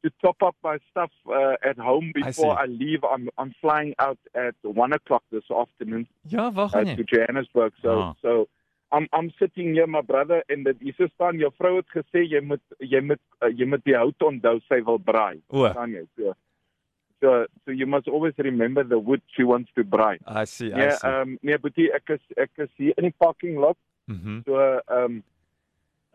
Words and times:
to 0.04 0.10
top 0.22 0.42
up 0.42 0.54
my 0.62 0.78
stuff 0.90 1.10
uh, 1.28 1.54
at 1.68 1.76
home 1.78 2.12
I 2.16 2.20
before 2.26 2.54
see. 2.54 2.62
I, 2.62 2.66
leave. 2.66 3.02
I'm 3.04 3.28
I'm 3.38 3.52
flying 3.60 3.94
out 3.98 4.18
at 4.34 4.54
one 4.62 4.92
o'clock 4.92 5.24
this 5.32 5.50
afternoon 5.50 6.06
ja, 6.28 6.50
waar 6.52 6.70
uh, 6.76 6.84
to? 6.96 7.04
Johannesburg. 7.04 7.72
So 7.82 7.90
Ah. 8.00 8.14
so 8.22 8.46
I'm 8.92 9.06
I'm 9.12 9.30
sitting 9.38 9.74
here 9.74 9.86
my 9.86 10.02
brother 10.02 10.42
en 10.48 10.62
dit 10.64 10.76
hier 10.80 10.94
so 10.96 11.06
staan 11.14 11.36
jou 11.38 11.50
vrou 11.58 11.76
het 11.76 11.88
gesê 11.96 12.22
jy 12.30 12.40
moet 12.40 12.62
jy 12.78 13.00
moet 13.00 13.20
uh, 13.42 13.50
jy 13.58 13.66
moet 13.66 13.84
die 13.84 13.96
hout 13.96 14.22
onthou 14.22 14.60
sy 14.68 14.78
wil 14.86 14.98
braai. 14.98 15.40
Verstaan 15.50 15.92
jy? 15.98 16.04
So 16.16 16.32
so 17.20 17.46
so 17.64 17.70
you 17.72 17.86
must 17.86 18.08
always 18.08 18.34
remember 18.38 18.84
the 18.84 18.98
wood 18.98 19.22
she 19.36 19.42
wants 19.44 19.70
to 19.74 19.84
braai. 19.84 20.18
I 20.26 20.44
see, 20.44 20.72
I 20.72 20.76
Nee, 20.78 20.90
see. 20.90 21.06
ehm 21.08 21.20
um, 21.22 21.38
nee, 21.42 21.56
Boetie, 21.58 21.88
ek 21.94 22.08
is 22.16 22.20
ek 22.36 22.50
is 22.66 22.70
hier 22.76 22.94
in 22.96 23.04
die 23.04 23.14
parking 23.18 23.58
lot. 23.58 23.76
Mhm. 24.06 24.42
So 24.46 24.58
ehm 24.58 25.04
um, 25.04 25.22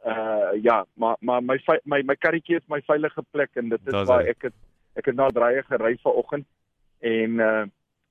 uh 0.06 0.52
ja, 0.64 0.86
maar 0.94 1.16
maar 1.20 1.44
my 1.44 1.58
my 1.84 2.02
my 2.04 2.16
karretjie 2.16 2.56
is 2.56 2.68
my 2.68 2.82
veilige 2.82 3.24
plek 3.32 3.50
en 3.56 3.70
dit 3.70 3.80
is 3.86 3.92
Dis 3.94 4.08
waar 4.08 4.22
hy. 4.24 4.30
ek 4.36 4.42
het 4.50 4.54
ek 4.96 5.06
het 5.06 5.16
na 5.16 5.28
draaie 5.30 5.64
gery 5.70 5.96
vanoggend 6.04 6.46
en 7.02 7.40
uh 7.40 7.66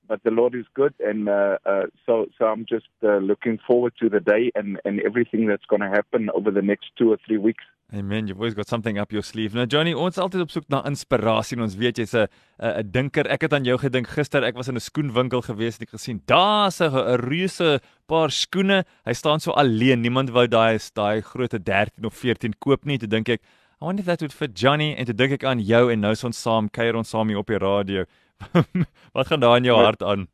but 0.07 0.19
the 0.23 0.31
Lord 0.31 0.53
is 0.55 0.65
good 0.73 0.93
and 0.99 1.29
uh 1.29 1.55
uh 1.65 1.85
so 2.05 2.25
so 2.37 2.45
I'm 2.51 2.65
just 2.65 2.89
uh, 3.03 3.17
looking 3.21 3.59
forward 3.67 3.93
to 4.01 4.09
the 4.09 4.19
day 4.19 4.51
and 4.55 4.79
and 4.85 4.99
everything 5.01 5.47
that's 5.47 5.65
going 5.65 5.81
to 5.85 5.87
happen 5.89 6.29
over 6.31 6.51
the 6.51 6.61
next 6.61 6.91
2 6.97 7.11
or 7.13 7.17
3 7.27 7.37
weeks. 7.37 7.63
Amen. 7.91 8.25
You've 8.27 8.39
always 8.39 8.55
got 8.55 8.67
something 8.67 8.97
up 8.97 9.11
your 9.11 9.21
sleeve. 9.21 9.53
Nou 9.53 9.65
Johnny, 9.67 9.93
ons 9.93 10.15
is 10.17 10.21
altyd 10.23 10.41
op 10.41 10.49
soek 10.49 10.65
na 10.73 10.79
inspirasie 10.89 11.57
en 11.57 11.63
ons 11.67 11.75
weet 11.77 11.97
jy's 12.01 12.13
'n 12.15 12.27
'n 12.59 12.89
dinker. 12.91 13.27
Ek 13.29 13.41
het 13.41 13.53
aan 13.53 13.65
jou 13.65 13.77
gedink 13.77 14.07
gister. 14.07 14.43
Ek 14.43 14.55
was 14.55 14.67
in 14.67 14.75
'n 14.75 14.79
skoenwinkel 14.79 15.41
gewees 15.41 15.77
en 15.77 15.83
ek 15.83 15.89
gesien 15.93 16.21
daar's 16.25 16.81
'n 16.81 16.89
reuse 17.21 17.79
paar 18.07 18.31
skoene. 18.31 18.83
Hy 19.05 19.13
staan 19.13 19.39
so 19.39 19.51
alleen. 19.51 20.01
Niemand 20.01 20.31
wou 20.31 20.47
daai 20.47 20.79
daai 20.95 21.21
grootte 21.21 21.59
13 21.63 22.05
of 22.05 22.13
14 22.15 22.53
koop 22.59 22.85
nie. 22.85 22.97
Toe 22.97 23.07
dink 23.07 23.29
ek, 23.29 23.41
I 23.81 23.85
wonder 23.85 23.99
if 24.01 24.05
that 24.07 24.21
would 24.21 24.33
fit 24.33 24.55
Johnny 24.55 24.95
en 24.95 25.05
toe 25.05 25.13
dink 25.13 25.31
ek 25.33 25.43
aan 25.43 25.59
jou 25.59 25.91
en 25.91 25.99
nou 26.01 26.11
is 26.11 26.23
ons 26.23 26.41
saam 26.41 26.69
kuier 26.69 26.95
ons 26.95 27.09
saam 27.09 27.27
hier 27.27 27.37
op 27.37 27.47
die 27.47 27.59
radio. 27.59 28.05
Wat 29.13 29.27
gaan 29.27 29.39
daar 29.39 29.57
in 29.57 29.65
jou 29.65 29.77
My- 29.77 29.83
hart 29.85 30.01
aan? 30.01 30.27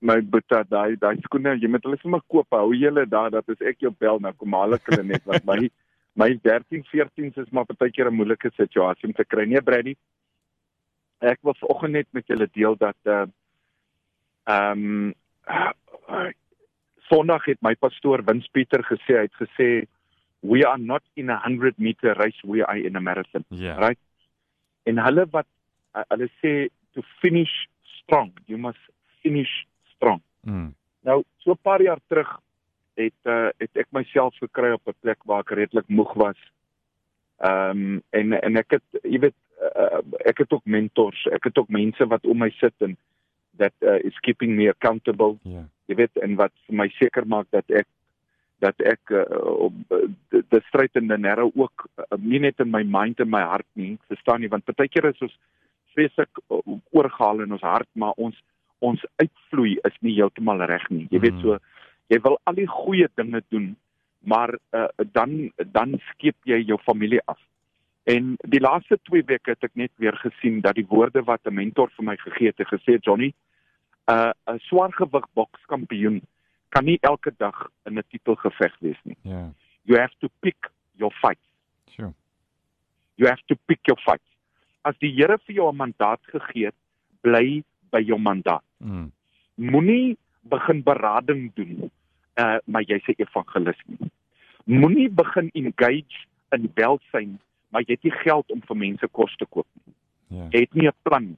My 0.00 0.20
boeta 0.20 0.62
daai 0.62 0.96
daai 0.96 1.16
skoene, 1.22 1.58
jy 1.60 1.68
moet 1.68 1.82
hulle 1.82 1.98
sommer 2.00 2.20
koop. 2.30 2.46
Hou 2.50 2.72
julle 2.72 3.04
daar 3.06 3.30
dat 3.30 3.48
as 3.48 3.60
ek 3.60 3.80
jou 3.80 3.90
bel 3.98 4.18
nou 4.20 4.32
kom 4.32 4.52
haal 4.52 4.74
ek 4.74 4.86
hulle 4.86 5.02
net 5.04 5.22
want 5.26 5.44
my 5.44 5.68
my 6.18 6.34
13 6.42 6.84
14s 6.90 7.38
is 7.38 7.50
maar 7.54 7.66
partykeer 7.68 8.10
'n 8.10 8.18
moeilike 8.18 8.50
situasie 8.56 9.08
om 9.08 9.14
te 9.14 9.24
kry. 9.24 9.44
Nee 9.46 9.62
Brady. 9.62 9.94
Ek 11.18 11.38
wil 11.42 11.54
vanoggend 11.54 11.92
net 11.92 12.08
met 12.10 12.26
julle 12.26 12.48
deel 12.52 12.76
dat 12.76 12.96
uh 13.04 13.26
ehm 14.44 15.14
um, 15.48 16.34
Sondag 17.08 17.44
het 17.44 17.60
my 17.60 17.74
pastoor 17.74 18.22
Wins 18.24 18.48
Pieter 18.52 18.82
gesê, 18.84 19.14
hy 19.16 19.26
het 19.28 19.38
gesê 19.40 19.68
we 20.40 20.66
are 20.66 20.78
not 20.78 21.02
in 21.14 21.30
a 21.30 21.38
100 21.44 21.78
meter 21.78 22.14
race, 22.14 22.40
we 22.44 22.64
are 22.64 22.78
in 22.78 22.96
a 22.96 23.00
marathon. 23.00 23.44
Ja. 23.48 23.78
Right? 23.78 23.98
En 24.82 24.98
hulle 24.98 25.26
wat 25.30 25.46
uh, 25.94 26.04
hulle 26.08 26.28
sê 26.42 26.68
to 26.92 27.02
finish 27.22 27.66
strong, 28.02 28.32
you 28.46 28.58
must 28.58 28.82
finish 29.22 29.64
strong. 29.94 30.20
Mm. 30.42 30.74
Nou, 31.00 31.22
so 31.38 31.52
'n 31.52 31.62
paar 31.62 31.82
jaar 31.82 32.00
terug 32.06 32.40
het 32.98 33.30
uh, 33.30 33.48
het 33.62 33.76
ek 33.84 33.90
myself 33.94 34.34
gekry 34.42 34.72
op 34.74 34.86
'n 34.90 34.96
plek 35.00 35.22
waar 35.24 35.40
ek 35.46 35.54
redelik 35.58 35.88
moeg 35.88 36.14
was. 36.14 36.38
Ehm 37.38 37.70
um, 37.70 38.02
en 38.10 38.32
en 38.42 38.56
ek 38.56 38.70
het 38.78 39.02
jy 39.02 39.18
weet 39.28 39.36
uh, 39.62 40.00
ek 40.26 40.38
het 40.42 40.52
ook 40.52 40.64
mentors, 40.66 41.26
ek 41.32 41.44
het 41.50 41.58
ook 41.58 41.68
mense 41.68 42.06
wat 42.06 42.26
om 42.26 42.38
my 42.38 42.50
sit 42.58 42.74
en 42.78 42.96
that 43.58 43.74
uh, 43.82 43.98
is 44.04 44.18
keeping 44.20 44.56
me 44.56 44.68
accountable, 44.70 45.38
Ja. 45.42 45.64
jy 45.86 45.94
weet 45.94 46.16
en 46.22 46.34
wat 46.36 46.52
vir 46.66 46.76
my 46.76 46.88
seker 46.98 47.26
maak 47.26 47.46
dat 47.50 47.70
ek 47.70 47.86
dat 48.58 48.80
ek 48.82 49.10
uh, 49.14 49.22
op 49.66 49.72
die, 50.30 50.42
die 50.50 50.60
stryd 50.66 50.94
in 50.98 51.06
die 51.08 51.16
narrow 51.18 51.50
ook 51.54 51.86
uh, 51.98 52.18
nie 52.18 52.38
net 52.42 52.58
in 52.60 52.70
my 52.70 52.82
mind 52.82 53.20
en 53.20 53.30
my 53.30 53.42
hart 53.42 53.66
nie, 53.74 53.98
verstaan 54.08 54.42
jy, 54.42 54.48
want 54.48 54.64
partykeer 54.66 55.10
is 55.12 55.22
ons 55.22 55.38
vreeslik 55.94 56.40
uh, 56.50 56.58
oorgehaal 56.90 57.40
in 57.46 57.52
ons 57.52 57.62
hart, 57.62 57.88
maar 57.94 58.12
ons 58.16 58.34
ons 58.80 59.00
uitvloei 59.18 59.78
is 59.84 59.94
nie 60.06 60.14
heeltemal 60.14 60.60
reg 60.70 60.84
nie. 60.90 61.06
Jy 61.10 61.18
weet 61.20 61.34
Mm. 61.34 61.42
so 61.42 61.58
jy 62.08 62.20
wil 62.24 62.38
al 62.44 62.54
die 62.54 62.68
goeie 62.68 63.08
dinge 63.14 63.42
doen, 63.48 63.76
maar 64.18 64.54
uh, 64.76 64.88
dan 65.12 65.52
dan 65.56 66.00
skeep 66.12 66.36
jy 66.44 66.62
jou 66.64 66.78
familie 66.84 67.20
af. 67.24 67.40
En 68.08 68.36
die 68.48 68.60
laaste 68.60 68.98
2 69.10 69.26
weke 69.28 69.52
het 69.52 69.64
ek 69.64 69.74
net 69.76 69.92
weer 70.00 70.16
gesien 70.16 70.62
dat 70.64 70.78
die 70.78 70.86
woorde 70.88 71.22
wat 71.28 71.44
'n 71.44 71.54
mentor 71.54 71.90
vir 71.96 72.04
my 72.04 72.16
gegee 72.16 72.52
het, 72.52 72.58
het 72.58 72.72
gesê 72.72 72.98
Johnny, 73.00 73.32
uh, 74.08 74.32
'n 74.48 74.58
swaargewig 74.58 75.26
bokskampioen 75.34 76.22
kan 76.68 76.84
nie 76.84 76.98
elke 77.00 77.32
dag 77.36 77.68
in 77.84 77.98
'n 77.98 78.04
titelgeveg 78.08 78.78
wees 78.80 79.00
nie. 79.04 79.16
Ja. 79.22 79.52
You 79.82 79.98
have 80.00 80.14
to 80.18 80.28
pick 80.40 80.70
your 80.96 81.12
fights. 81.12 81.48
Sure. 81.90 82.12
You 83.14 83.28
have 83.28 83.42
to 83.46 83.56
pick 83.66 83.80
your 83.82 84.00
fights. 84.00 84.28
As 84.82 84.98
die 84.98 85.12
Here 85.12 85.38
vir 85.38 85.54
jou 85.54 85.72
'n 85.72 85.76
mandaat 85.76 86.20
gegee 86.22 86.64
het, 86.64 86.74
bly 87.20 87.62
by 87.90 88.00
jou 88.00 88.18
mandaat. 88.18 88.64
Mm. 88.78 89.12
Moenie 89.54 90.16
begin 90.40 90.82
berading 90.82 91.54
doen, 91.54 91.90
uh 92.38 92.58
maar 92.64 92.82
jy's 92.82 93.06
'n 93.08 93.20
evangelis 93.22 93.80
nie. 93.86 94.10
Moenie 94.64 95.10
begin 95.10 95.50
engage 95.52 96.26
in 96.50 96.70
welsyn, 96.74 97.38
maar 97.68 97.82
jy 97.82 97.92
het 97.92 98.02
nie 98.02 98.18
geld 98.22 98.50
om 98.50 98.60
vir 98.62 98.76
mense 98.76 99.08
kos 99.08 99.36
te 99.36 99.46
koop 99.46 99.66
nie. 99.84 99.94
Ja. 100.38 100.46
Jy 100.50 100.60
het 100.60 100.74
nie 100.74 100.88
'n 100.88 100.96
plan. 101.02 101.36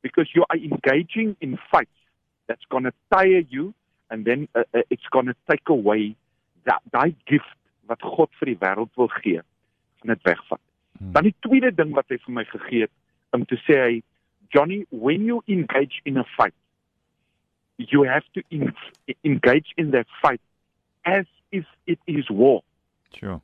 Because 0.00 0.32
you 0.32 0.44
are 0.48 0.60
engaging 0.60 1.36
in 1.38 1.58
fights 1.70 2.00
that's 2.46 2.64
going 2.68 2.84
to 2.84 2.92
tire 3.08 3.44
you 3.48 3.74
and 4.10 4.24
then 4.24 4.48
uh, 4.54 4.62
uh, 4.72 4.82
it's 4.88 5.08
going 5.08 5.26
to 5.26 5.34
take 5.46 5.68
away 5.68 6.14
that 6.64 6.82
daai 6.90 7.14
gift 7.24 7.56
wat 7.86 8.02
God 8.02 8.30
vir 8.38 8.46
die 8.46 8.60
wêreld 8.60 8.94
wil 8.94 9.08
gee, 9.08 9.40
gaan 10.00 10.14
dit 10.14 10.22
wegvat. 10.22 10.60
Hmm. 10.98 11.12
Dan 11.12 11.22
die 11.22 11.34
tweede 11.40 11.74
ding 11.74 11.94
wat 11.96 12.08
hy 12.08 12.18
vir 12.18 12.34
my 12.34 12.44
gegee 12.44 12.80
het 12.86 12.94
om 13.30 13.44
te 13.44 13.56
sê 13.66 13.80
hy 13.82 14.02
Johnny, 14.48 14.86
when 14.90 15.24
you 15.24 15.42
engage 15.46 16.00
in 16.04 16.16
a 16.16 16.24
fight, 16.36 16.54
you 17.78 18.02
have 18.02 18.24
to 18.34 18.42
en 18.50 18.74
engage 19.24 19.72
in 19.76 19.90
that 19.92 20.06
fight 20.20 20.40
as 21.04 21.26
if 21.52 21.64
it 21.86 21.98
is 22.06 22.28
war. 22.30 22.62
Sure. 23.14 23.40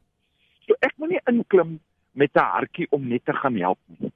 So 0.66 0.74
ek 0.82 0.94
wil 0.98 1.14
nie 1.14 1.22
inklim 1.30 1.80
met 2.12 2.34
'n 2.34 2.50
hartjie 2.54 2.86
om 2.90 3.08
net 3.08 3.24
te 3.24 3.32
gaan 3.32 3.56
help 3.56 3.78
nie. 3.98 4.12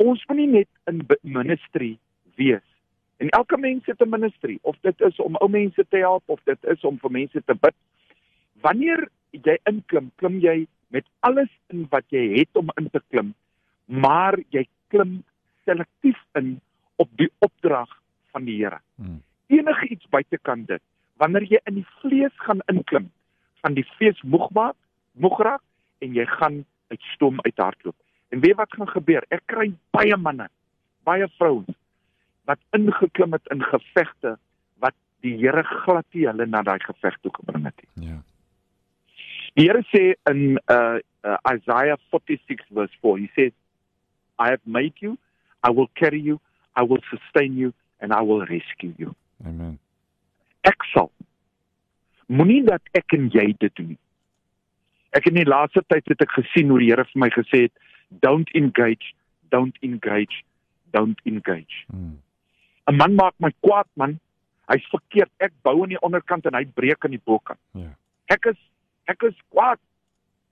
Ons 0.00 0.24
moet 0.28 0.36
nie 0.36 0.46
net 0.46 0.68
in 0.86 1.06
ministry 1.22 1.98
wees. 2.36 2.66
En 3.20 3.28
elke 3.28 3.56
mens 3.58 3.86
het 3.86 4.00
'n 4.00 4.08
ministry 4.08 4.58
of 4.62 4.76
dit 4.80 5.00
is 5.00 5.16
om 5.16 5.36
ou 5.36 5.48
mense 5.48 5.84
te 5.88 5.96
help 5.96 6.22
of 6.26 6.40
dit 6.44 6.64
is 6.64 6.84
om 6.84 6.98
vir 6.98 7.10
mense 7.10 7.42
te 7.44 7.54
bid. 7.54 7.74
Wanneer 8.60 9.08
jy 9.30 9.58
inklim, 9.64 10.10
klim 10.16 10.40
jy 10.40 10.66
met 10.88 11.04
alles 11.20 11.50
in 11.68 11.86
wat 11.90 12.04
jy 12.08 12.38
het 12.38 12.56
om 12.56 12.70
in 12.76 12.90
te 12.90 13.00
klim, 13.08 13.34
maar 13.86 14.38
jy 14.50 14.66
klim 14.88 15.24
selektief 15.64 16.18
in 16.34 16.60
op 16.96 17.08
die 17.16 17.30
opdrag 17.38 17.99
van 18.32 18.44
die 18.44 18.56
Here 18.62 18.80
Mm. 18.96 19.22
enige 19.46 19.88
iets 19.88 20.06
buitekant 20.08 20.66
dit. 20.66 20.82
Wanneer 21.16 21.42
jy 21.42 21.60
in 21.64 21.74
die 21.74 21.86
vlees 22.00 22.32
gaan 22.34 22.60
inklim, 22.66 23.10
van 23.60 23.74
die 23.74 23.86
vlees 23.96 24.20
moeg 24.22 24.50
maak, 24.56 24.76
moeg 25.12 25.38
raak 25.38 25.62
en 25.98 26.14
jy 26.14 26.26
gaan 26.26 26.64
uit 26.88 27.02
stoom 27.14 27.40
uithardloop. 27.40 27.96
En 28.28 28.40
weet 28.40 28.56
wat 28.56 28.72
gaan 28.72 28.88
gebeur? 28.88 29.24
Ek 29.28 29.42
kry 29.46 29.72
baie 29.90 30.16
manne, 30.16 30.48
baie 31.04 31.28
vrouens 31.38 31.76
wat 32.48 32.58
ingeklim 32.74 33.36
het 33.36 33.46
in 33.54 33.62
gevegte 33.62 34.36
wat 34.82 34.94
die 35.22 35.36
Here 35.38 35.62
glad 35.62 36.06
nie 36.16 36.26
hulle 36.26 36.46
na 36.46 36.62
daai 36.66 36.80
geveg 36.82 37.18
toe 37.22 37.32
gebring 37.36 37.68
het 37.68 37.82
nie. 37.84 38.08
Ja. 38.10 38.18
Die 39.58 39.66
Here 39.68 39.82
sê 39.92 40.14
in 40.30 40.58
uh, 40.72 40.98
uh 41.26 41.36
Isaiah 41.52 41.98
46 42.10 42.64
verse 42.72 42.96
4, 43.02 43.18
he 43.18 43.28
says, 43.36 43.52
I 44.38 44.48
have 44.48 44.64
made 44.64 44.94
you, 45.04 45.18
I 45.62 45.70
will 45.70 45.90
carry 45.94 46.20
you, 46.20 46.40
I 46.74 46.82
will 46.82 47.02
sustain 47.10 47.58
you 47.58 47.72
and 48.00 48.12
I 48.12 48.20
will 48.22 48.44
rescue 48.46 48.92
you. 48.98 49.14
Amen. 49.46 49.78
ek 50.64 50.84
sal 50.92 51.10
moenie 52.28 52.62
dat 52.66 52.82
ek 52.94 53.12
en 53.16 53.30
jy 53.32 53.46
dit 53.58 53.74
doen 53.76 53.94
ek 55.16 55.26
in 55.30 55.34
die 55.40 55.48
laaste 55.48 55.82
tyd 55.88 56.04
het 56.12 56.20
ek 56.22 56.34
gesien 56.36 56.68
hoe 56.70 56.78
die 56.82 56.90
Here 56.92 57.04
vir 57.08 57.20
my 57.24 57.30
gesê 57.34 57.62
het 57.66 57.72
don't 58.22 58.50
engage 58.54 59.14
don't 59.50 59.76
engage 59.82 60.42
don't 60.92 61.18
engage 61.24 61.86
Mm. 61.92 62.18
'n 62.90 62.96
man 62.96 63.14
maak 63.16 63.34
my 63.38 63.50
kwaad 63.62 63.88
man 63.96 64.18
Hy's 64.70 64.84
verkeerd. 64.86 65.30
Ek 65.42 65.50
bou 65.66 65.82
aan 65.82 65.88
die 65.90 65.98
onderkant 66.06 66.44
en 66.46 66.54
hy 66.54 66.62
breek 66.64 67.02
aan 67.04 67.10
die 67.10 67.18
bokant. 67.26 67.58
Ja. 67.74 67.88
Ek 68.30 68.44
is 68.46 68.58
ek 69.10 69.22
is 69.26 69.34
kwaad. 69.50 69.80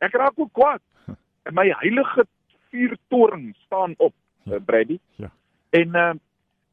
Ek 0.02 0.10
raak 0.18 0.34
ook 0.36 0.50
kwaad. 0.52 0.82
En 1.46 1.54
my 1.54 1.68
heilige 1.70 2.24
vuurtoring 2.72 3.54
staan 3.66 3.94
op, 3.98 4.14
Ja. 4.42 4.54
uh, 4.56 4.60
Brady. 4.66 4.98
Ja. 5.22 5.30
En 5.70 5.88
uh, 5.94 6.12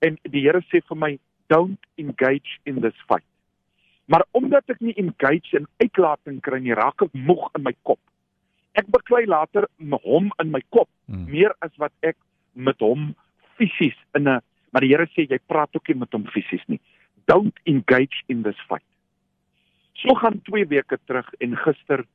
en 0.02 0.18
die 0.24 0.42
Here 0.42 0.62
sê 0.72 0.82
vir 0.88 0.98
my, 0.98 1.20
don't 1.50 1.80
engage 1.98 2.60
in 2.66 2.82
this 2.82 2.96
fight. 3.08 3.26
Maar 4.08 4.26
omdat 4.32 4.70
ek 4.70 4.82
nie 4.82 4.94
engage 5.02 5.58
en 5.58 5.68
uitlating 5.82 6.42
kry 6.42 6.60
nie, 6.60 6.74
raak 6.74 7.02
ek 7.02 7.14
moeg 7.14 7.50
in 7.58 7.64
my 7.64 7.74
kop. 7.84 8.00
Ek 8.76 8.86
beklei 8.92 9.26
later 9.26 9.68
hom 10.04 10.32
in 10.40 10.52
my 10.52 10.62
kop 10.70 10.90
Mm. 11.08 11.28
meer 11.30 11.54
as 11.62 11.70
wat 11.78 11.92
ek 12.02 12.16
met 12.56 12.80
hom 12.80 13.14
fisies 13.60 13.94
in 14.16 14.28
'n 14.28 14.42
maar 14.74 14.82
die 14.82 14.90
Here 14.90 15.06
sê 15.16 15.30
jy 15.30 15.38
praat 15.48 15.70
ook 15.76 15.88
nie 15.88 16.00
met 16.00 16.12
hom 16.12 16.26
fisies 16.26 16.64
nie. 16.68 16.80
Don't 17.28 17.54
engage 17.66 18.24
in 18.28 18.42
this 18.44 18.58
fight. 18.68 18.84
So 19.94 20.16
gaan 20.16 20.42
2 20.44 20.66
weke 20.68 20.98
terug 21.06 21.30
en 21.40 21.56
gister 21.56 22.06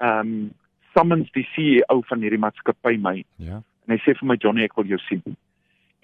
ehm 0.00 0.20
um, 0.20 0.54
summons 0.96 1.30
die 1.32 1.46
CEO 1.54 2.00
van 2.08 2.20
hierdie 2.20 2.38
maatskappy 2.38 2.96
my 2.96 3.24
Ja. 3.36 3.56
en 3.86 3.88
hy 3.94 3.98
sê 3.98 4.14
vir 4.16 4.26
my 4.26 4.36
Johnny 4.36 4.64
ek 4.64 4.76
wil 4.76 4.86
jou 4.86 4.98
sien. 4.98 5.36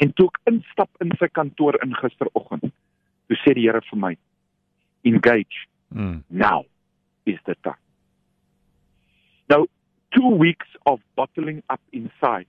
En 0.04 0.12
toe 0.12 0.26
ek 0.28 0.40
instap 0.52 0.90
in 1.04 1.14
sy 1.20 1.28
kantoor 1.32 1.78
in 1.84 1.94
gisteroggend, 1.96 2.68
toe 3.30 3.38
sê 3.40 3.54
die 3.56 3.64
Here 3.68 3.80
vir 3.90 4.00
my 4.08 4.16
engage 5.08 5.64
Mm. 5.94 6.24
now 6.28 6.64
is 7.24 7.38
the 7.46 7.54
time. 7.62 7.78
Nou 9.48 9.66
2 10.16 10.32
weeks 10.40 10.66
of 10.90 11.00
bottling 11.14 11.62
up 11.70 11.80
inside. 11.92 12.48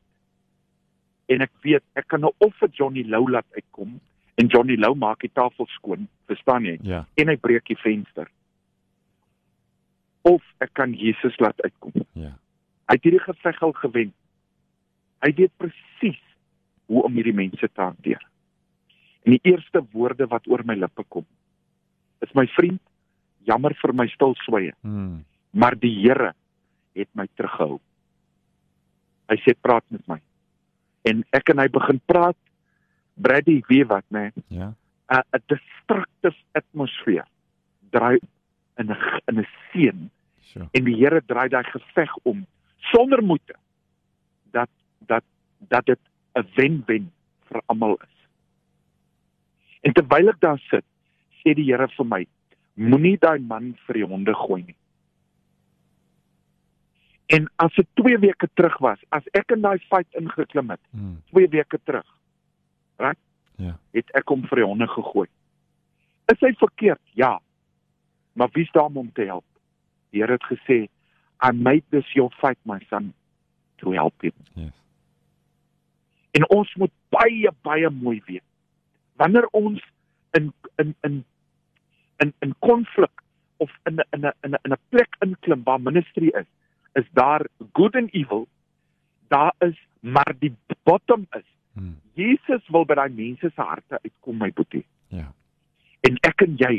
En 1.30 1.42
ek 1.46 1.52
weet 1.62 1.84
ek 2.00 2.08
kan 2.08 2.24
nou 2.26 2.32
of 2.42 2.56
vir 2.60 2.72
Johnny 2.74 3.04
Lou 3.06 3.28
laat 3.30 3.46
uitkom 3.54 4.00
en 4.42 4.50
Johnny 4.50 4.76
Lou 4.80 4.96
maak 4.96 5.22
die 5.22 5.32
tafel 5.34 5.68
skoon, 5.76 6.08
verstaan 6.28 6.66
jy? 6.66 6.80
Ja. 6.82 7.04
En 7.22 7.30
hy 7.30 7.36
breek 7.38 7.68
die 7.70 7.78
venster. 7.78 8.28
Of 10.26 10.42
ek 10.64 10.74
kan 10.74 10.94
Jesus 10.98 11.38
laat 11.38 11.62
uitkom. 11.62 12.02
Ja. 12.18 12.34
Hy 12.90 12.98
het 12.98 13.06
hierdie 13.06 13.24
geveg 13.28 13.62
al 13.62 13.76
gewen. 13.78 14.14
Hy 15.22 15.32
weet 15.38 15.54
presies 15.62 16.22
hoe 16.88 17.04
om 17.04 17.14
hierdie 17.14 17.34
mense 17.34 17.70
te 17.74 17.82
hanteer. 17.82 18.22
En 19.26 19.32
die 19.32 19.40
eerste 19.52 19.82
woorde 19.92 20.28
wat 20.28 20.48
oor 20.48 20.62
my 20.66 20.76
lippe 20.76 21.04
kom 21.10 21.26
is 22.22 22.32
my 22.34 22.46
vriend, 22.48 22.80
jammer 23.44 23.74
vir 23.82 23.94
my 23.94 24.08
stilswye, 24.08 24.74
Mm. 24.82 25.24
maar 25.52 25.76
die 25.80 25.94
Here 26.02 26.34
het 26.96 27.10
my 27.14 27.28
teruggehou. 27.36 27.80
Hy 29.30 29.36
sê 29.44 29.54
praat 29.62 29.84
met 29.90 30.08
my. 30.08 30.20
En 31.06 31.24
ek 31.34 31.50
en 31.50 31.60
hy 31.60 31.68
begin 31.70 32.00
praat. 32.06 32.38
Brady, 33.16 33.62
weet 33.68 33.88
wat, 33.88 34.04
né? 34.10 34.32
Nee, 34.50 34.60
Ja. 34.60 34.74
'n 35.12 35.22
'n 35.34 35.42
destructive 35.48 36.36
atmosfeer 36.54 37.26
draai 37.92 38.20
in 38.78 38.90
'n 38.92 38.98
in 39.28 39.40
'n 39.40 39.48
seën 39.72 40.10
Sure. 40.42 40.68
en 40.74 40.84
die 40.84 40.96
Here 40.96 41.22
draai 41.26 41.50
daai 41.50 41.64
geveg 41.64 42.12
om 42.24 42.46
sonder 42.80 43.22
moeite 43.24 43.56
dat 44.52 44.70
dat 45.08 45.24
dat 45.70 45.86
dit 45.86 46.00
'n 46.36 46.48
wen-wen 46.56 47.12
vir 47.48 47.62
almal 47.66 47.96
is. 48.04 48.16
En 49.82 49.94
terwyl 49.94 50.30
ek 50.30 50.40
daar 50.40 50.60
sit, 50.70 50.86
sê 51.42 51.54
die 51.56 51.66
Here 51.72 51.88
vir 51.88 52.06
my, 52.06 52.26
moenie 52.76 53.18
daai 53.18 53.40
man 53.40 53.76
vir 53.86 53.94
die 53.94 54.06
honde 54.06 54.34
gooi 54.34 54.64
nie. 54.64 54.76
En 57.34 57.48
as 57.56 57.74
dit 57.74 57.88
2 57.94 58.18
weke 58.22 58.50
terug 58.54 58.78
was, 58.80 59.00
as 59.10 59.24
ek 59.34 59.52
in 59.56 59.62
daai 59.62 59.80
fight 59.90 60.08
ingeklim 60.14 60.70
het, 60.70 60.82
Mm. 60.92 61.22
2 61.32 61.48
weke 61.50 61.80
terug, 61.84 62.06
reg? 62.98 63.18
Ja. 63.58 63.78
Het 63.94 64.12
ek 64.14 64.30
hom 64.30 64.44
vir 64.48 64.56
die 64.56 64.66
honde 64.66 64.88
gegooi. 64.88 65.28
Is 66.28 66.40
hy 66.40 66.54
verkeerd? 66.54 67.02
Ja. 67.14 67.40
Maar 68.34 68.50
wie's 68.54 68.72
daar 68.72 68.86
om 68.86 68.96
hom 68.96 69.12
te 69.14 69.26
help? 69.26 69.46
Die 70.12 70.22
Here 70.22 70.34
het 70.34 70.44
gesê, 70.44 70.88
I 71.44 71.52
made 71.52 71.84
this 71.90 72.14
your 72.14 72.32
fight 72.42 72.60
my 72.66 72.80
son 72.90 73.14
to 73.78 73.92
help 73.92 74.22
him. 74.22 74.34
Yes. 74.56 74.74
En 76.36 76.48
ons 76.52 76.74
moet 76.76 76.92
baie 77.16 77.52
baie 77.68 77.90
mooi 77.90 78.22
weet. 78.26 78.44
Wanneer 79.22 79.48
ons 79.56 79.84
in 80.38 80.52
in 80.82 80.96
in 81.08 81.24
in 82.24 82.34
in 82.40 82.56
konflik 82.60 83.24
of 83.58 83.72
in 83.84 84.00
'n 84.00 84.08
in 84.12 84.26
'n 84.26 84.34
in 84.44 84.52
'n 84.52 84.60
in 84.64 84.74
'n 84.74 84.84
plek 84.90 85.16
inklim 85.20 85.64
waar 85.64 85.82
ministry 85.82 86.28
is, 86.28 86.50
is 86.94 87.08
daar 87.14 87.46
good 87.74 87.96
and 87.96 88.14
evil. 88.14 88.48
Daar 89.28 89.54
is 89.60 89.78
maar 90.00 90.34
die 90.40 90.56
bottom 90.84 91.28
is 91.32 91.56
Mm. 91.76 91.98
Jesus 92.16 92.64
wil 92.72 92.86
by 92.88 92.96
daai 92.96 93.12
mense 93.12 93.50
se 93.52 93.62
harte 93.62 94.00
uitkom 94.00 94.38
my 94.40 94.52
boetie. 94.56 94.86
Ja. 95.12 95.28
En 96.08 96.20
ek 96.24 96.46
en 96.46 96.56
jy 96.62 96.76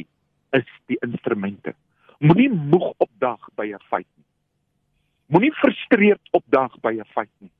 is 0.56 0.70
die 0.90 0.96
instrumente. 1.04 1.74
Moenie 2.24 2.48
moeg 2.48 2.94
opdag 3.04 3.50
by 3.60 3.66
'n 3.72 3.82
feit 3.90 4.08
nie. 4.16 4.24
Moenie 5.26 5.52
frustreerd 5.52 6.22
opdag 6.32 6.80
by 6.80 6.94
'n 6.96 7.04
feit 7.12 7.32
nie. 7.38 7.52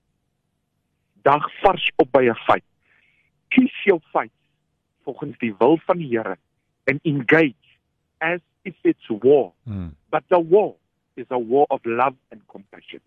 Dag 1.26 1.42
vars 1.62 1.90
op 2.02 2.12
by 2.14 2.28
'n 2.30 2.34
feit. 2.46 2.64
Kies 3.48 3.74
jou 3.84 3.98
feit 4.12 4.32
volgens 5.04 5.38
die 5.38 5.54
wil 5.58 5.78
van 5.86 5.98
die 5.98 6.08
Here 6.08 6.36
and 6.86 7.00
engage 7.02 7.54
as 8.18 8.40
if 8.62 8.74
it's 8.82 9.08
war, 9.08 9.52
Mm. 9.64 9.94
but 10.10 10.22
the 10.28 10.38
war 10.40 10.74
is 11.14 11.26
a 11.30 11.38
war 11.38 11.66
of 11.68 11.84
love 11.84 12.16
and 12.30 12.40
compassion. 12.46 13.00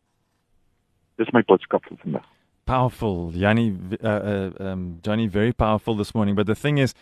Dis 1.18 1.32
my 1.32 1.42
boodskap 1.44 1.86
vir 1.86 1.98
vandag. 1.98 2.26
Powerful, 2.66 3.32
Yanni, 3.34 3.72
uh, 4.04 4.08
uh, 4.08 4.52
um, 4.60 5.00
Johnny, 5.02 5.28
very 5.28 5.52
powerful 5.54 5.96
this 5.96 6.14
morning. 6.14 6.36
But 6.36 6.46
the 6.46 6.56
thing 6.56 6.78
is, 6.78 6.94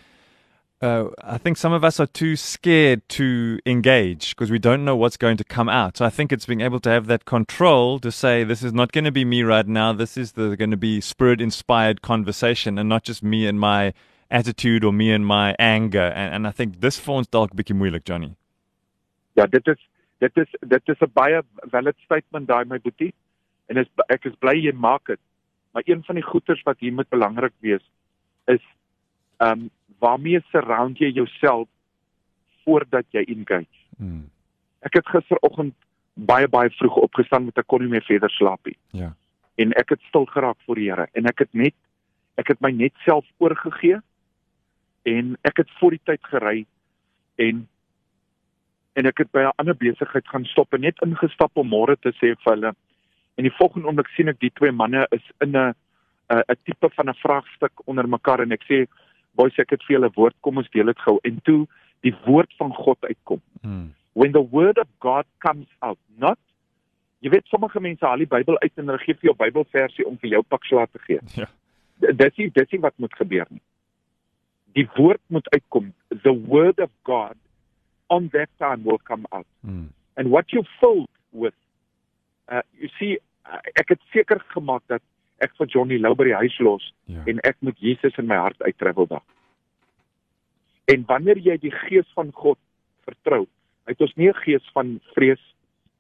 uh, 0.82 1.06
I 1.24 1.38
think 1.38 1.58
some 1.58 1.74
of 1.74 1.84
us 1.84 2.00
are 2.00 2.06
too 2.06 2.36
scared 2.36 3.08
to 3.10 3.60
engage 3.66 4.36
because 4.36 4.52
we 4.52 4.60
don't 4.60 4.86
know 4.86 4.96
what's 4.96 5.18
going 5.18 5.38
to 5.38 5.44
come 5.44 5.70
out. 5.70 5.98
So 5.98 6.06
I 6.06 6.10
think 6.10 6.32
it's 6.32 6.46
being 6.46 6.62
able 6.62 6.80
to 6.82 6.90
have 6.90 7.08
that 7.08 7.26
control 7.26 8.00
to 8.00 8.12
say, 8.12 8.44
this 8.44 8.62
is 8.62 8.74
not 8.74 8.92
going 8.92 9.06
to 9.06 9.12
be 9.12 9.26
me 9.26 9.42
right 9.42 9.68
now. 9.68 9.92
This 9.94 10.18
is 10.18 10.34
going 10.34 10.72
to 10.72 10.78
be 10.78 11.02
spirit 11.02 11.42
inspired 11.42 12.02
conversation 12.02 12.78
and 12.78 12.88
not 12.88 13.04
just 13.04 13.24
me 13.24 13.48
and 13.48 13.60
my 13.60 13.94
attitude 14.30 14.84
or 14.84 14.94
me 14.94 15.12
and 15.12 15.26
my 15.26 15.56
anger. 15.58 16.12
And, 16.14 16.36
and 16.36 16.48
I 16.48 16.52
think 16.52 16.80
this 16.82 17.00
phone's 17.00 17.28
dalk 17.28 17.56
bietjie 17.56 17.76
moeilik, 17.76 18.04
Johnny. 18.04 18.36
Ja, 19.36 19.46
dit 19.46 19.68
is 19.68 19.78
dit 20.20 20.38
is 20.38 20.48
dit 20.68 20.90
is 20.90 21.02
'n 21.02 21.12
baie 21.14 21.42
valid 21.72 21.96
statement 22.04 22.48
daai 22.48 22.66
my 22.66 22.78
boetie. 22.78 23.14
En 23.70 23.78
is, 23.78 23.88
ek 24.10 24.26
is 24.26 24.36
bly 24.40 24.54
jy 24.54 24.72
maak 24.74 25.06
dit. 25.06 25.20
Maar 25.74 25.84
een 25.86 26.04
van 26.04 26.16
die 26.16 26.24
wat 26.64 26.80
hier 26.80 26.94
moet 26.94 27.08
wees 27.60 27.84
is 28.46 28.62
um, 29.40 29.70
waarmee 30.00 30.42
surround 30.52 31.00
jy 31.00 31.12
jouself 31.12 31.68
voordat 32.64 33.06
jy 33.16 33.24
engage. 33.28 33.86
Mm. 33.98 34.30
Ek 34.86 35.00
het 35.00 35.08
gisteroggend 35.08 35.76
baie 36.14 36.48
baie 36.48 36.70
vroeg 36.70 36.96
opgestaan 37.08 37.46
met 37.46 37.58
ek 37.58 37.68
kon 37.70 37.82
nie 37.82 37.92
meer 37.92 38.06
verder 38.06 38.32
slaap 38.34 38.66
nie. 38.66 38.78
Ja. 38.98 39.14
En 39.58 39.74
ek 39.78 39.96
het 39.96 40.02
stil 40.10 40.26
geraak 40.34 40.58
voor 40.66 40.76
die 40.76 40.90
Here 40.90 41.08
en 41.14 41.30
ek 41.30 41.46
het 41.46 41.54
net 41.54 41.76
ek 42.38 42.54
het 42.54 42.62
my 42.62 42.72
net 42.72 42.94
self 43.06 43.26
oorgegee 43.42 44.02
en 45.10 45.36
ek 45.48 45.64
het 45.64 45.72
voor 45.80 45.96
die 45.96 46.04
tyd 46.10 46.30
gery 46.34 46.58
en 47.42 47.66
en 48.98 49.06
ek 49.06 49.22
het 49.22 49.32
by 49.32 49.46
'n 49.46 49.58
ander 49.62 49.78
besigheid 49.78 50.28
gaan 50.28 50.46
stop 50.46 50.74
en 50.74 50.82
net 50.82 51.02
ingestap 51.06 51.52
om 51.54 51.70
môre 51.70 51.96
te 52.02 52.12
sê 52.18 52.34
vir 52.34 52.54
hulle 52.54 52.74
en 53.38 53.44
die 53.44 53.58
volgende 53.58 53.88
oomblik 53.88 54.10
sien 54.16 54.30
ek 54.30 54.40
die 54.40 54.54
twee 54.54 54.72
manne 54.72 55.08
is 55.12 55.26
in 55.42 55.56
'n 55.56 55.74
'n 56.30 56.44
'n 56.50 56.58
tipe 56.66 56.90
van 56.90 57.10
'n 57.10 57.22
vraagstuk 57.24 57.74
onder 57.86 58.10
mekaar 58.10 58.42
en 58.42 58.52
ek 58.52 58.64
sê 58.70 58.88
boys 59.38 59.58
ek 59.64 59.76
het 59.76 59.84
vir 59.88 59.98
julle 59.98 60.10
woord 60.18 60.36
kom 60.46 60.58
ons 60.62 60.70
deel 60.76 60.90
dit 60.92 61.00
gou 61.06 61.18
en 61.30 61.40
toe 61.48 61.62
die 62.06 62.14
woord 62.26 62.52
van 62.60 62.74
God 62.74 63.08
uitkom 63.12 63.42
Mm. 63.64 63.88
when 64.14 64.32
the 64.34 64.42
word 64.52 64.78
of 64.82 64.88
God 65.04 65.26
comes 65.46 65.68
out 65.82 66.00
not 66.18 66.40
jy 67.26 67.30
weet 67.34 67.48
sommige 67.50 67.80
mense 67.82 68.06
haal 68.06 68.22
die 68.22 68.30
Bybel 68.30 68.58
uit 68.62 68.72
en 68.78 68.88
hulle 68.92 69.02
gee 69.06 69.14
vir 69.18 69.32
jou 69.32 69.36
Bybelversie 69.40 70.06
om 70.08 70.18
vir 70.22 70.30
jou 70.36 70.44
pak 70.44 70.66
slaat 70.70 70.92
te 70.94 71.00
gee 71.08 71.20
Ja. 71.36 71.48
Dis 72.00 72.36
nie 72.38 72.50
dis 72.54 72.72
nie 72.72 72.80
wat 72.84 72.94
moet 73.02 73.14
gebeur 73.18 73.48
nie 73.50 73.62
die 74.78 74.86
woord 74.98 75.22
moet 75.34 75.48
uitkom 75.56 75.94
the 76.24 76.34
word 76.54 76.80
of 76.80 76.92
God 77.10 77.36
on 78.14 78.30
that 78.34 78.50
time 78.62 78.84
will 78.86 79.00
come 79.04 79.26
out 79.32 79.48
Mm. 79.66 79.90
and 80.18 80.30
what 80.32 80.54
you 80.54 80.64
filled 80.80 81.10
with 81.34 81.54
uh 82.48 82.62
you 82.80 82.90
see 83.00 83.18
uh, 83.50 83.60
ek 83.82 83.90
het 83.96 84.02
seker 84.14 84.40
gemaak 84.54 84.84
dat 84.88 85.02
ek 85.40 85.56
vir 85.58 85.68
Johnny 85.68 85.98
Lou 86.00 86.16
by 86.16 86.24
die 86.24 86.36
huis 86.36 86.58
los 86.60 86.94
Ja. 87.06 87.24
en 87.28 87.40
ek 87.44 87.58
moet 87.62 87.78
Jesus 87.80 88.18
in 88.18 88.28
my 88.28 88.36
hart 88.36 88.62
uittreffel 88.62 89.08
dag. 89.08 89.24
En 90.88 91.04
wanneer 91.08 91.38
jy 91.38 91.58
die 91.58 91.72
gees 91.72 92.08
van 92.16 92.32
God 92.34 92.58
vertrou, 93.06 93.46
hy 93.86 93.92
het 93.96 94.02
ons 94.02 94.16
nie 94.16 94.30
'n 94.30 94.34
gees 94.46 94.64
van 94.74 95.00
vrees 95.16 95.44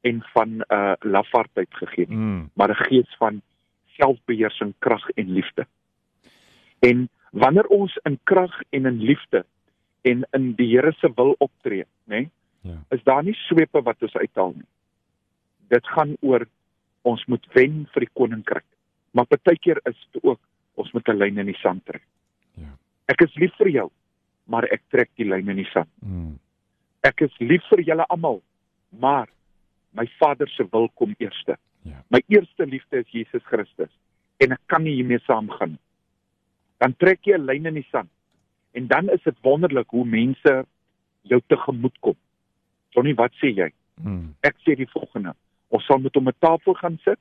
en 0.03 0.21
van 0.33 0.61
uh 0.71 0.95
lafaardheid 1.01 1.69
gegee 1.73 2.05
nie, 2.07 2.15
Mm. 2.17 2.49
maar 2.55 2.69
'n 2.69 2.83
gees 2.89 3.15
van 3.19 3.41
selfbeheersing, 3.97 4.73
krag 4.79 5.09
en 5.15 5.29
liefde. 5.33 5.65
En 6.81 7.09
wanneer 7.31 7.65
ons 7.67 7.97
in 8.05 8.19
krag 8.23 8.61
en 8.71 8.85
in 8.85 8.99
liefde 9.01 9.45
en 10.03 10.25
in 10.33 10.53
die 10.53 10.67
Here 10.77 10.93
se 10.99 11.09
wil 11.15 11.35
optree, 11.39 11.85
nê, 12.07 12.29
Ja. 12.63 12.77
is 12.91 13.03
daar 13.03 13.23
nie 13.23 13.33
swepe 13.33 13.81
wat 13.81 14.01
ons 14.01 14.13
uithaal 14.15 14.53
nie. 14.55 14.65
Dit 15.69 15.87
gaan 15.87 16.15
oor 16.21 16.47
ons 17.01 17.25
moet 17.25 17.45
wen 17.53 17.87
vir 17.93 17.99
die 18.05 18.09
koninkryk. 18.13 18.63
Maar 19.11 19.25
partykeer 19.25 19.79
is 19.83 20.07
dit 20.11 20.23
ook 20.23 20.39
ons 20.75 20.91
moet 20.91 21.07
'n 21.07 21.17
lyn 21.17 21.37
in 21.37 21.45
die 21.45 21.61
sand 21.61 21.85
trek. 21.85 22.03
Ja. 22.53 22.77
Ek 23.05 23.21
is 23.21 23.35
lief 23.35 23.55
vir 23.57 23.69
jou. 23.69 23.89
maar 24.47 24.67
ek 24.71 24.83
trek 24.93 25.11
die 25.19 25.27
lyn 25.27 25.49
in 25.51 25.59
die 25.61 25.69
sand. 25.73 25.89
Mm. 26.03 26.37
Ek 27.07 27.21
is 27.25 27.33
lief 27.43 27.63
vir 27.71 27.83
julle 27.85 28.05
almal, 28.13 28.39
maar 29.03 29.27
my 29.97 30.07
Vader 30.19 30.49
se 30.51 30.65
wil 30.71 30.89
kom 30.99 31.15
eerste. 31.19 31.57
Ja. 31.87 31.99
My 32.13 32.21
eerste 32.31 32.67
liefde 32.67 33.01
is 33.03 33.11
Jesus 33.13 33.43
Christus 33.47 33.91
en 34.43 34.53
ek 34.53 34.63
kan 34.71 34.83
nie 34.85 34.95
hiermee 34.99 35.21
saamgaan 35.25 35.75
nie. 35.75 35.83
Dan 36.83 36.93
trek 37.01 37.25
jy 37.25 37.37
'n 37.37 37.45
lyn 37.45 37.65
in 37.65 37.79
die 37.79 37.89
sand. 37.91 38.09
En 38.73 38.87
dan 38.87 39.09
is 39.09 39.23
dit 39.23 39.35
wonderlik 39.41 39.89
hoe 39.89 40.05
mense 40.05 40.65
jou 41.23 41.41
tegemoet 41.47 41.97
kom. 41.99 42.15
Johnny, 42.93 43.15
wat 43.15 43.33
sê 43.41 43.49
jy? 43.55 43.71
Mm. 44.01 44.35
Ek 44.43 44.55
sê 44.61 44.75
die 44.75 44.89
volgende. 44.93 45.33
Ons 45.69 45.85
sal 45.85 45.99
met 45.99 46.15
hom 46.15 46.27
'n 46.27 46.39
tafel 46.39 46.73
gaan 46.73 46.99
sit. 47.03 47.19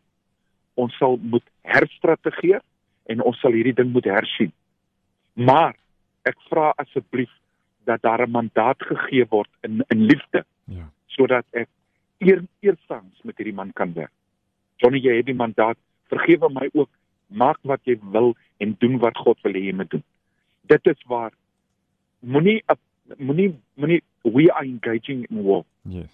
Ons 0.77 0.95
sal 1.01 1.17
moet 1.23 1.45
herstrategeer 1.65 2.61
en 3.13 3.23
ons 3.23 3.39
sal 3.41 3.53
hierdie 3.57 3.75
ding 3.77 3.93
moet 3.95 4.05
hersien. 4.11 4.53
Maar 5.35 5.75
ek 6.29 6.37
vra 6.51 6.73
asseblief 6.83 7.31
dat 7.87 8.03
daar 8.03 8.23
'n 8.27 8.31
mandaat 8.31 8.83
gegee 8.83 9.25
word 9.31 9.51
in 9.63 9.83
in 9.91 10.07
liefde 10.07 10.45
Ja. 10.67 10.89
sodat 11.07 11.45
ek 11.53 11.69
eer 12.19 12.43
eersangs 12.61 13.23
met 13.25 13.37
hierdie 13.39 13.55
man 13.55 13.73
kan 13.73 13.93
werk. 13.95 14.11
Johnny, 14.77 14.99
jy 15.01 15.17
het 15.17 15.27
die 15.27 15.35
mandaat. 15.35 15.77
Vergewe 16.09 16.49
my 16.53 16.69
ook. 16.75 16.89
Maak 17.29 17.59
wat 17.63 17.81
jy 17.85 17.99
wil 18.13 18.37
en 18.61 18.77
doen 18.79 18.99
wat 18.99 19.17
God 19.17 19.39
wil 19.43 19.53
hê 19.53 19.65
jy 19.67 19.73
moet 19.75 19.91
doen. 19.91 20.03
Dit 20.67 20.87
is 20.87 21.03
waar 21.07 21.33
moenie 22.21 22.63
moenie 23.19 23.55
moenie 23.77 24.03
we 24.25 24.51
are 24.53 24.65
engaging 24.65 25.27
in 25.31 25.43
war, 25.45 25.65
Yes. 25.85 26.11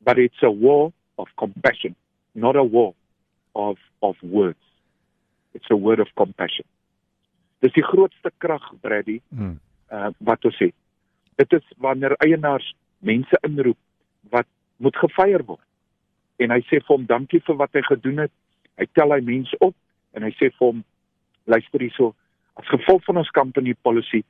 but 0.00 0.18
it's 0.18 0.42
a 0.42 0.50
war 0.50 0.92
of 1.16 1.28
compassion, 1.36 1.94
not 2.34 2.56
a 2.56 2.62
war 2.64 2.94
of 3.58 3.78
of 3.98 4.16
words. 4.22 4.62
It's 5.54 5.70
a 5.70 5.76
word 5.76 6.00
of 6.00 6.10
compassion. 6.14 6.66
Dis 7.58 7.74
die 7.74 7.82
grootste 7.82 8.30
krag, 8.38 8.62
Brady, 8.80 9.20
Mm. 9.34 9.58
uh, 9.90 10.10
wat 10.18 10.44
ons 10.44 10.58
het. 10.62 10.74
Dit 11.36 11.52
is 11.52 11.64
wanneer 11.82 12.14
eienaars 12.22 12.74
mense 12.98 13.38
inroep 13.42 13.78
wat 14.30 14.46
moet 14.76 14.96
gefeier 14.96 15.42
word. 15.46 15.64
En 16.38 16.50
hy 16.54 16.60
sê 16.68 16.78
vir 16.78 16.92
hom 16.94 17.06
dankie 17.06 17.40
vir 17.46 17.56
wat 17.58 17.74
hy 17.74 17.82
gedoen 17.82 18.18
het. 18.26 18.32
Hy 18.78 18.86
tel 18.94 19.10
hy 19.12 19.20
mense 19.26 19.56
op 19.64 19.74
en 20.14 20.22
hy 20.22 20.30
sê 20.38 20.52
vir 20.54 20.66
hom 20.66 20.84
luister 21.50 21.82
hierso 21.82 22.12
as 22.58 22.70
gevolg 22.70 23.02
van 23.06 23.16
ons 23.22 23.34
company 23.34 23.74
policy 23.82 24.22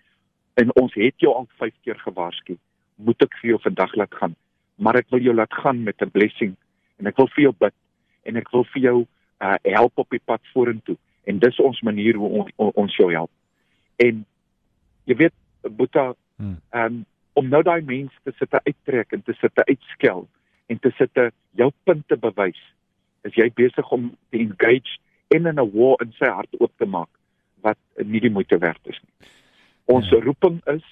en 0.61 0.73
ons 0.81 0.95
het 0.95 1.15
jou 1.21 1.33
al 1.35 1.47
5 1.61 1.75
keer 1.85 1.99
gewaarsku, 2.03 2.57
moet 2.97 3.23
ek 3.23 3.37
vir 3.41 3.51
jou 3.53 3.61
vandag 3.67 3.95
laat 3.97 4.15
gaan. 4.21 4.35
Maar 4.79 5.01
ek 5.03 5.13
wil 5.13 5.21
jou 5.23 5.35
laat 5.35 5.53
gaan 5.63 5.85
met 5.85 6.01
'n 6.03 6.11
blessing 6.11 6.57
en 6.99 7.07
ek 7.07 7.17
wil 7.17 7.29
vir 7.37 7.43
jou 7.43 7.55
bid 7.59 7.75
en 8.25 8.37
ek 8.37 8.51
wil 8.53 8.65
vir 8.73 8.83
jou 8.83 9.07
uh, 9.41 9.55
help 9.63 9.99
op 9.99 10.11
die 10.11 10.23
pad 10.25 10.41
vorentoe 10.53 10.97
en 11.25 11.39
dis 11.39 11.61
ons 11.61 11.81
manier 11.81 12.17
hoe 12.17 12.29
on, 12.29 12.51
on, 12.57 12.71
ons 12.75 12.97
jou 12.97 13.13
help. 13.13 13.31
En 13.97 14.25
jy 15.05 15.15
weet 15.17 15.35
Boeta 15.71 16.15
Hmm. 16.39 16.61
um, 16.71 17.05
om 17.33 17.49
nou 17.51 17.63
daai 17.67 17.83
mense 17.83 18.15
te 18.23 18.31
sit 18.39 18.51
te 18.51 18.61
uittrek 18.63 19.13
en 19.13 19.23
te 19.27 19.35
sit 19.41 19.51
te 19.55 19.65
uitskel 19.67 20.29
en 20.71 20.79
te 20.79 20.91
sit 20.95 21.11
te 21.15 21.33
jou 21.59 21.67
punt 21.83 22.05
te 22.07 22.17
bewys 22.17 22.61
is 23.27 23.35
jy 23.35 23.49
besig 23.59 23.91
om 23.91 24.13
te 24.31 24.39
engage 24.39 24.99
en 25.35 25.47
in 25.51 25.59
'n 25.59 25.71
war 25.73 25.97
in 26.05 26.13
sy 26.19 26.31
hart 26.31 26.61
oop 26.61 26.73
te 26.79 26.87
maak 26.87 27.11
wat 27.67 27.79
nie 28.05 28.21
die 28.21 28.31
moeite 28.31 28.59
werd 28.59 28.79
is 28.87 29.01
nie. 29.03 29.29
Ons 29.85 30.11
Ja. 30.11 30.21
roeping 30.21 30.61
is 30.67 30.85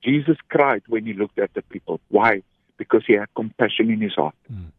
Jesus 0.00 0.38
cried 0.48 0.82
when 0.88 1.06
he 1.06 1.14
looked 1.14 1.38
at 1.38 1.54
the 1.54 1.62
people. 1.62 2.00
Why? 2.08 2.42
Because 2.76 3.06
he 3.06 3.18
had 3.18 3.28
compassion 3.34 3.90
in 3.90 4.00
his 4.00 4.14
heart. 4.16 4.34
Mm. 4.48 4.72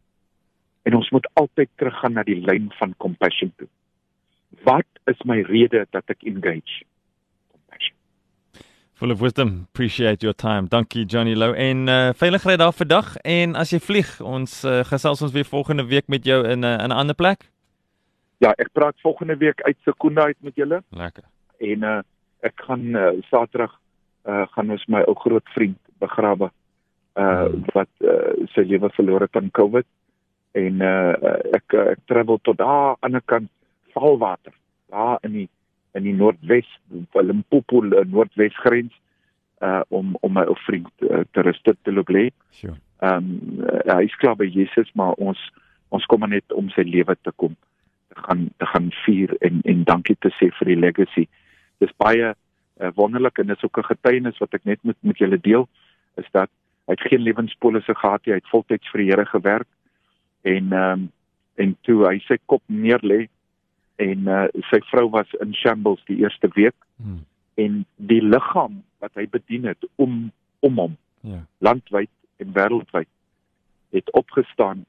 En 0.94 1.00
ons 1.00 1.10
moet 1.10 1.28
altyd 1.42 1.70
teruggaan 1.82 2.14
na 2.14 2.24
die 2.24 2.38
lyn 2.38 2.68
van 2.78 2.92
compassion 3.02 3.50
toe. 3.58 3.68
Wat 4.64 4.86
is 5.10 5.18
my 5.26 5.40
rede 5.48 5.88
dat 5.90 6.12
ek 6.14 6.22
engage? 6.30 6.84
Compassion. 7.50 7.96
Full 9.02 9.10
of 9.16 9.24
wisdom. 9.24 9.66
Appreciate 9.74 10.22
your 10.22 10.36
time. 10.38 10.68
Dankie 10.70 11.06
Johnny 11.10 11.34
Lou 11.34 11.56
en 11.58 11.88
uh, 11.90 12.12
veiligheid 12.14 12.60
daar 12.62 12.76
vandag 12.78 13.16
en 13.26 13.56
as 13.58 13.74
jy 13.74 13.80
vlieg, 13.82 14.12
ons 14.22 14.60
uh, 14.70 14.84
gesels 14.86 15.24
ons 15.26 15.34
weer 15.34 15.50
volgende 15.50 15.88
week 15.90 16.06
met 16.14 16.26
jou 16.30 16.44
in 16.46 16.62
'n 16.62 16.64
uh, 16.70 16.84
in 16.86 16.94
'n 16.94 17.00
ander 17.02 17.16
plek. 17.16 17.50
Ja, 18.38 18.54
ek 18.58 18.70
praat 18.74 19.02
volgende 19.02 19.38
week 19.38 19.62
uit 19.62 19.78
Sekunda 19.84 20.22
uit 20.30 20.38
met 20.42 20.56
julle 20.56 20.84
Lekker. 20.92 21.24
en 21.58 21.84
uh, 21.84 22.00
ek 22.42 22.54
gaan 22.68 22.86
uh, 22.96 23.10
Saterdag 23.32 23.80
uh, 24.28 24.46
gaan 24.54 24.70
ons 24.70 24.86
my 24.86 25.02
ou 25.08 25.16
groot 25.16 25.50
vriend 25.56 25.78
begrawe 26.00 26.52
uh 27.16 27.46
Hmm. 27.46 27.64
wat 27.74 27.90
uh, 28.00 28.46
sy 28.54 28.62
lewe 28.62 28.90
verloor 28.90 29.22
het 29.22 29.36
aan 29.36 29.52
COVID 29.52 29.86
en 30.54 30.82
uh, 30.86 31.14
ek 31.58 31.74
uh, 31.74 31.88
ek 31.96 32.02
travel 32.10 32.40
tot 32.46 32.58
daar 32.62 32.96
aan 33.02 33.18
die 33.18 33.26
kant 33.26 33.50
Valwater 33.94 34.54
daar 34.94 35.18
in 35.26 35.34
die 35.38 35.50
in 35.98 36.06
die 36.08 36.14
Noordwes 36.18 36.70
Limpopo 37.14 37.82
Noordwes 37.86 38.56
grens 38.62 38.94
uh 39.64 39.82
om 39.90 40.16
om 40.22 40.34
my 40.34 40.46
ou 40.50 40.58
vriend 40.66 40.90
uh, 41.10 41.24
te 41.32 41.42
ruste 41.46 41.76
te 41.82 41.92
loop 41.92 42.10
lê. 42.10 42.30
Sure. 42.52 42.78
Ehm 43.02 43.30
um, 43.30 43.66
uh, 43.66 43.96
hy 43.96 44.08
is 44.10 44.18
klaar 44.22 44.38
by 44.40 44.50
Jesus 44.50 44.90
maar 45.00 45.14
ons 45.18 45.40
ons 45.90 46.06
kom 46.10 46.24
maar 46.24 46.34
net 46.34 46.54
om 46.54 46.70
sy 46.74 46.86
lewe 46.88 47.16
te 47.22 47.32
kom 47.36 47.56
te 48.14 48.26
gaan 48.26 48.50
te 48.58 48.70
gaan 48.74 48.90
vier 49.06 49.36
en 49.42 49.62
en 49.64 49.86
dankie 49.90 50.18
te 50.20 50.34
sê 50.40 50.52
vir 50.60 50.74
die 50.74 50.82
legacy. 50.86 51.28
Dis 51.82 51.94
baie 51.98 52.34
uh, 52.34 52.92
wonderlik 52.98 53.40
en 53.40 53.54
dis 53.54 53.64
ook 53.64 53.78
'n 53.78 53.92
getuienis 53.94 54.42
wat 54.44 54.54
ek 54.54 54.66
net 54.66 54.84
met 54.84 54.98
met 55.02 55.18
julle 55.18 55.40
deel 55.40 55.68
is 56.18 56.30
dat 56.32 56.50
hy 56.86 56.94
het 56.98 57.08
geen 57.10 57.24
lewenspolisse 57.24 57.96
gehad 57.96 58.26
nie, 58.26 58.34
hy 58.34 58.42
het 58.42 58.52
voltyds 58.52 58.90
vir 58.92 59.02
die 59.02 59.10
Here 59.10 59.26
gewerk 59.26 59.68
en 60.44 60.72
ehm 60.74 60.92
um, 61.00 61.12
en 61.56 61.76
toe 61.86 62.00
hy 62.08 62.18
sy 62.26 62.38
kop 62.50 62.64
neerlê 62.68 63.28
en 64.02 64.28
uh, 64.28 64.48
sy 64.72 64.80
vrou 64.90 65.10
was 65.14 65.30
in 65.42 65.52
shambles 65.54 66.02
die 66.10 66.18
eerste 66.24 66.50
week 66.56 66.76
Mm. 66.98 67.26
en 67.58 67.86
die 67.98 68.22
liggaam 68.22 68.84
wat 69.02 69.12
hy 69.16 69.26
bedien 69.28 69.66
het 69.66 69.86
om 69.96 70.32
om 70.62 70.78
hom 70.78 70.98
Ja. 71.22 71.40
landwyd 71.60 72.10
en 72.38 72.54
wêreldwyd 72.54 73.08
het 73.92 74.12
opgestaan. 74.14 74.86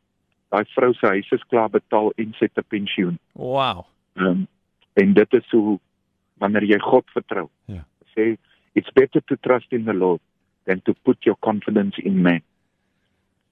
Daai 0.51 0.65
vrou 0.75 0.93
se 0.95 1.07
huis 1.07 1.31
is 1.33 1.45
klaar 1.49 1.69
betaal 1.71 2.13
en 2.17 2.33
sy 2.39 2.49
te 2.53 2.63
pensioen. 2.63 3.19
Wow. 3.33 3.85
Um, 4.15 4.47
en 4.95 5.13
dit 5.15 5.33
is 5.35 5.51
hoe 5.51 5.79
wanneer 6.39 6.63
jy 6.65 6.79
God 6.79 7.05
vertrou. 7.13 7.49
Ja. 7.67 7.85
Sê 8.17 8.37
it's 8.75 8.91
better 8.93 9.21
to 9.27 9.37
trust 9.37 9.73
in 9.73 9.85
the 9.85 9.95
Lord 9.95 10.21
than 10.65 10.81
to 10.83 10.95
put 11.03 11.25
your 11.25 11.37
confidence 11.41 12.01
in 12.03 12.23
man. 12.23 12.41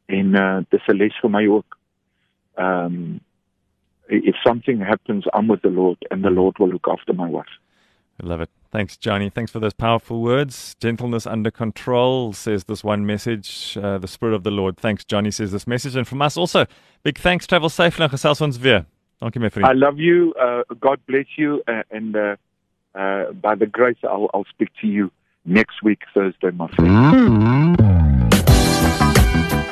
En 0.06 0.34
uh 0.34 0.60
dis 0.70 0.86
'n 0.88 0.96
les 0.96 1.18
vir 1.20 1.30
my 1.30 1.46
ook. 1.46 1.78
Um 2.56 3.20
if 4.08 4.34
something 4.46 4.80
happens 4.80 5.24
I'm 5.32 5.48
with 5.48 5.62
the 5.62 5.70
Lord 5.70 5.98
and 6.10 6.24
the 6.24 6.30
Lord 6.30 6.58
will 6.58 6.68
look 6.68 6.86
after 6.88 7.12
my 7.12 7.28
wife. 7.28 7.46
I 8.22 8.26
love 8.26 8.40
it. 8.40 8.50
Thanks, 8.70 8.96
Johnny. 8.96 9.28
Thanks 9.28 9.50
for 9.50 9.60
those 9.60 9.74
powerful 9.74 10.22
words. 10.22 10.76
Gentleness 10.80 11.26
under 11.26 11.50
control, 11.50 12.32
says 12.32 12.64
this 12.64 12.82
one 12.82 13.04
message. 13.04 13.76
Uh, 13.80 13.98
the 13.98 14.08
Spirit 14.08 14.34
of 14.34 14.44
the 14.44 14.50
Lord. 14.50 14.76
Thanks, 14.76 15.04
Johnny, 15.04 15.30
says 15.30 15.52
this 15.52 15.66
message. 15.66 15.94
And 15.94 16.08
from 16.08 16.22
us 16.22 16.36
also, 16.36 16.66
big 17.02 17.18
thanks. 17.18 17.46
Travel 17.46 17.68
safe 17.68 17.98
nou 17.98 18.08
gesels 18.08 18.40
ons 18.40 18.58
weer. 18.58 18.86
Dankie 19.20 19.40
my 19.40 19.50
I 19.62 19.72
love 19.72 19.98
you. 19.98 20.34
Uh, 20.40 20.62
God 20.80 21.00
bless 21.06 21.26
you. 21.36 21.62
Uh, 21.68 21.82
and 21.90 22.16
uh, 22.16 22.36
uh, 22.94 23.32
by 23.32 23.54
the 23.54 23.66
grace, 23.66 23.98
I'll, 24.04 24.30
I'll 24.34 24.46
speak 24.50 24.70
to 24.80 24.86
you 24.86 25.10
next 25.44 25.82
week, 25.82 26.00
Thursday, 26.14 26.50
my 26.50 26.68
friend. 26.68 28.01